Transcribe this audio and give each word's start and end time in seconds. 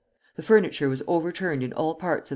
The 0.35 0.41
furniture 0.41 0.89
was 0.89 1.03
overturned 1.05 1.61
in 1.61 1.73
all 1.73 1.93
parts 1.93 2.21
of 2.21 2.23
the 2.23 2.27
room. 2.27 2.29